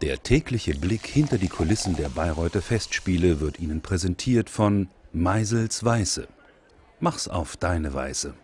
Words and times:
Der 0.00 0.22
tägliche 0.22 0.74
Blick 0.76 1.06
hinter 1.06 1.38
die 1.38 1.48
Kulissen 1.48 1.96
der 1.96 2.08
Bayreuther 2.08 2.62
Festspiele 2.62 3.40
wird 3.40 3.58
Ihnen 3.58 3.80
präsentiert 3.80 4.48
von 4.48 4.88
Meisels 5.12 5.84
Weiße. 5.84 6.28
Mach's 7.00 7.26
auf 7.26 7.56
deine 7.56 7.94
Weise. 7.94 8.34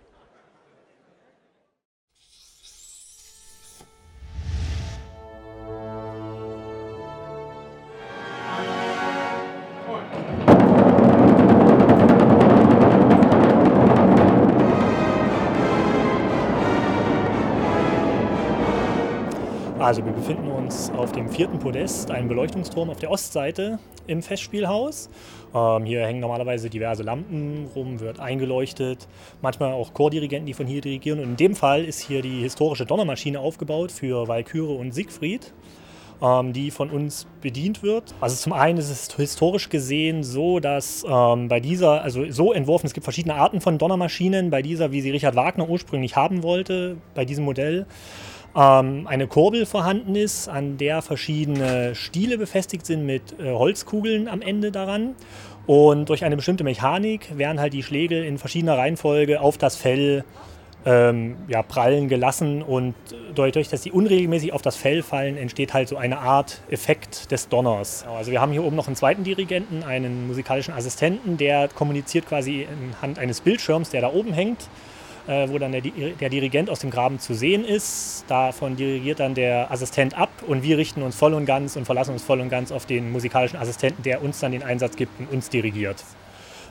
Also 19.85 20.03
wir 20.03 20.13
befinden 20.13 20.51
uns 20.51 20.91
auf 20.97 21.13
dem 21.13 21.29
vierten 21.29 21.59
Podest, 21.59 22.11
einem 22.11 22.27
Beleuchtungsturm 22.27 22.89
auf 22.89 23.01
der 23.01 23.11
Ostseite 23.11 23.79
im 24.07 24.23
Festspielhaus. 24.23 25.11
Ähm, 25.55 25.85
hier 25.85 26.07
hängen 26.07 26.21
normalerweise 26.21 26.71
diverse 26.71 27.03
Lampen 27.03 27.69
rum, 27.77 28.01
wird 28.01 28.19
eingeleuchtet, 28.19 29.07
manchmal 29.43 29.75
auch 29.75 29.93
Chordirigenten, 29.93 30.47
die 30.47 30.55
von 30.55 30.67
hier 30.67 30.81
dirigieren. 30.81 31.19
Und 31.19 31.27
in 31.27 31.37
dem 31.37 31.55
Fall 31.55 31.85
ist 31.85 32.01
hier 32.01 32.23
die 32.23 32.41
historische 32.41 32.87
Donnermaschine 32.87 33.39
aufgebaut 33.39 33.93
für 33.93 34.27
Walküre 34.27 34.73
und 34.73 34.95
Siegfried, 34.95 35.53
ähm, 36.23 36.55
die 36.55 36.71
von 36.71 36.89
uns 36.89 37.27
bedient 37.43 37.83
wird. 37.83 38.15
Also 38.23 38.37
zum 38.37 38.55
einen 38.55 38.79
ist 38.79 38.89
es 38.89 39.15
historisch 39.15 39.69
gesehen 39.69 40.23
so, 40.23 40.61
dass 40.61 41.05
ähm, 41.07 41.49
bei 41.49 41.61
dieser, 41.61 42.01
also 42.01 42.25
so 42.31 42.55
entworfen, 42.55 42.87
es 42.87 42.95
gibt 42.95 43.05
verschiedene 43.05 43.35
Arten 43.35 43.61
von 43.61 43.77
Donnermaschinen, 43.77 44.49
bei 44.49 44.63
dieser, 44.63 44.93
wie 44.93 45.03
sie 45.03 45.11
Richard 45.11 45.37
Wagner 45.37 45.69
ursprünglich 45.69 46.17
haben 46.17 46.43
wollte, 46.43 46.97
bei 47.15 47.27
diesem 47.27 47.45
Modell 47.45 47.85
ähm, 48.57 49.07
eine 49.07 49.27
Kurbel 49.27 49.67
vorhanden 49.67 50.15
ist, 50.15 50.49
an 50.49 50.77
der 50.77 51.03
verschiedene 51.03 51.95
Stiele 51.95 52.39
befestigt 52.39 52.87
sind 52.87 53.05
mit 53.05 53.39
äh, 53.39 53.53
Holzkugeln 53.53 54.29
am 54.29 54.43
Ende 54.43 54.71
daran. 54.71 55.15
Und 55.67 56.09
durch 56.09 56.25
eine 56.25 56.37
bestimmte 56.37 56.63
Mechanik 56.63 57.37
werden 57.39 57.59
halt 57.59 57.73
die 57.73 57.83
Schlägel 57.83 58.25
in 58.25 58.39
verschiedener 58.39 58.77
Reihenfolge 58.77 59.41
auf 59.41 59.57
das 59.57 59.77
Fell 59.77 60.25
ähm, 60.87 61.37
ja, 61.49 61.63
prallen 61.63 62.09
gelassen 62.09 62.63
und 62.63 62.95
dadurch, 63.35 63.69
dass 63.69 63.83
sie 63.83 63.91
unregelmäßig 63.91 64.53
auf 64.53 64.61
das 64.61 64.77
Fell 64.77 65.03
fallen, 65.03 65.39
entsteht 65.39 65.73
halt 65.73 65.89
so 65.89 65.97
eine 65.97 66.19
Art 66.19 66.61
Effekt 66.69 67.31
des 67.31 67.49
Donners. 67.49 68.05
Also 68.07 68.31
wir 68.31 68.41
haben 68.43 68.53
hier 68.53 68.63
oben 68.63 68.77
noch 68.77 68.87
einen 68.87 68.97
zweiten 68.97 69.25
Dirigenten, 69.25 69.83
einen 69.83 70.27
musikalischen 70.27 70.75
Assistenten, 70.75 71.39
der 71.39 71.69
kommuniziert 71.69 72.27
quasi 72.27 72.67
anhand 72.71 73.19
eines 73.19 73.41
Bildschirms, 73.41 73.91
der 73.91 74.03
da 74.03 74.13
oben 74.13 74.35
hängt 74.35 74.69
äh, 75.27 75.49
wo 75.49 75.59
dann 75.59 75.73
der, 75.73 75.81
der, 75.83 76.29
Dirigent 76.29 76.71
aus 76.71 76.81
dem 76.81 76.91
Graben 76.91 77.19
zu 77.19 77.35
sehen 77.35 77.65
ist. 77.65 78.25
Davon 78.29 78.77
dirigiert 78.77 79.21
dann 79.21 79.35
der 79.35 79.71
Assistent 79.71 80.17
ab 80.17 80.31
und 80.47 80.63
wir 80.63 80.79
richten 80.79 81.03
uns 81.03 81.17
voll 81.17 81.35
und 81.35 81.47
ganz 81.47 81.77
und 81.77 81.85
verlassen 81.85 82.13
uns 82.13 82.23
voll 82.23 82.41
und 82.41 82.49
ganz 82.49 82.73
auf 82.73 82.87
den 82.87 83.11
musikalischen 83.13 83.59
Assistenten, 83.59 84.03
der 84.03 84.23
uns 84.23 84.41
dann 84.41 84.53
den 84.53 84.63
Einsatz 84.63 84.97
gibt 84.97 85.19
und 85.19 85.31
uns 85.31 85.51
dirigiert. 85.51 86.05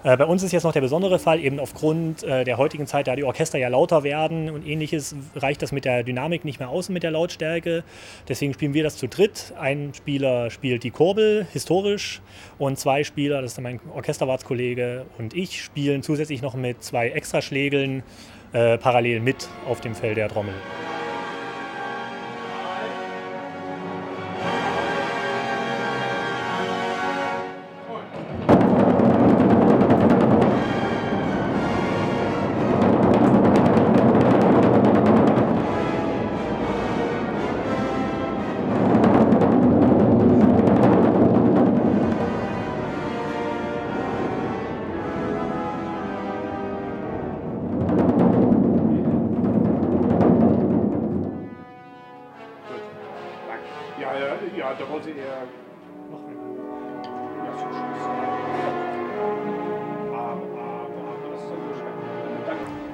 Äh, 0.04 0.18
bei 0.18 0.26
uns 0.26 0.44
ist 0.44 0.52
jetzt 0.52 0.64
noch 0.64 0.74
der 0.74 0.82
besondere 0.82 1.18
Fall, 1.18 1.40
eben 1.40 1.60
aufgrund 1.60 2.24
äh, 2.24 2.44
der 2.44 2.58
heutigen 2.58 2.88
Zeit, 2.88 3.08
da 3.08 3.16
die 3.16 3.24
Orchester 3.24 3.58
ja 3.58 3.70
lauter 3.70 4.04
werden 4.04 4.50
und 4.50 4.68
ähnliches, 4.68 5.16
reicht 5.36 5.62
das 5.62 5.72
mit 5.72 5.86
der 5.86 6.04
Dynamik 6.04 6.44
nicht 6.44 6.60
mehr 6.60 6.70
aus 6.70 6.90
mit 6.90 7.04
der 7.04 7.12
Lautstärke. 7.12 7.84
Deswegen 8.28 8.54
spielen 8.54 8.74
wir 8.74 8.84
das 8.84 8.98
zu 8.98 9.08
dritt. 9.08 9.54
Ein 9.58 9.94
Spieler 9.94 10.50
spielt 10.50 10.84
die 10.84 10.92
Kurbel, 10.92 11.48
historisch, 11.54 12.22
und 12.60 12.78
zwei 12.78 13.06
Spieler, 13.06 13.42
das 13.42 13.54
ist 13.54 13.62
mein 13.62 13.80
Orchesterwartskollege 13.94 15.06
und 15.18 15.34
ich, 15.34 15.64
spielen 15.64 16.04
zusätzlich 16.04 16.42
noch 16.42 16.56
mit 16.56 16.84
zwei 16.84 17.10
Extraschlägeln 17.10 18.04
parallel 18.54 19.20
mit 19.20 19.50
auf 19.68 19.82
dem 19.82 19.96
Fell 19.96 20.16
der 20.16 20.30
Trommel. 20.30 20.54
Ja, 54.74 54.86
da 54.86 54.92
wollte 54.92 55.10
er 55.12 55.44
noch 56.12 56.28
ein. 56.28 56.38
Ja, 57.46 57.58
Schluss. 57.58 57.76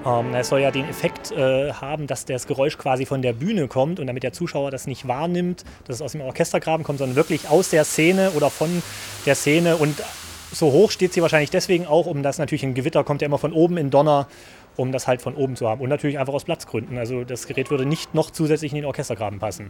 Ähm, 0.06 0.34
es 0.34 0.47
soll 0.47 0.62
ja 0.62 0.72
den 0.72 0.88
Effekt 0.88 1.31
äh, 1.31 1.73
haben, 1.73 2.07
dass 2.07 2.23
das 2.25 2.47
Geräusch 2.47 2.78
quasi 2.78 3.06
von 3.06 3.22
der 3.22 3.34
Bühne 3.34 3.67
kommt 3.67 4.00
und 4.00 4.07
damit 4.07 4.23
der 4.23 4.31
Zuschauer 4.31 4.72
das 4.72 4.88
nicht 4.88 5.07
wahrnimmt, 5.07 5.66
dass 5.85 5.97
es 5.97 6.01
aus 6.01 6.13
dem 6.13 6.22
Orchestergraben 6.22 6.85
kommt, 6.85 7.00
sondern 7.00 7.17
wirklich 7.17 7.50
aus 7.50 7.69
der 7.69 7.84
Szene 7.84 8.31
oder 8.31 8.50
von 8.50 8.81
der 9.25 9.35
Szene. 9.35 9.75
Und 9.75 10.01
so 10.51 10.72
hoch 10.72 10.91
steht 10.91 11.13
sie 11.13 11.22
wahrscheinlich 11.22 11.50
deswegen 11.50 11.85
auch, 11.85 12.06
um 12.06 12.23
das 12.23 12.38
natürlich 12.38 12.63
ein 12.63 12.75
Gewitter 12.75 13.03
kommt 13.03 13.22
ja 13.22 13.25
immer 13.25 13.38
von 13.38 13.51
oben 13.51 13.75
in 13.75 13.90
Donner, 13.90 14.28
um 14.78 14.94
das 14.94 15.06
halt 15.06 15.22
von 15.22 15.35
oben 15.35 15.57
zu 15.57 15.67
haben. 15.67 15.81
Und 15.81 15.90
natürlich 15.90 16.17
einfach 16.17 16.34
aus 16.34 16.46
Platzgründen. 16.46 16.97
Also 16.97 17.25
das 17.25 17.46
Gerät 17.46 17.69
würde 17.69 17.85
nicht 17.85 18.16
noch 18.16 18.31
zusätzlich 18.31 18.72
in 18.72 18.78
den 18.78 18.85
Orchestergraben 18.85 19.40
passen. 19.40 19.69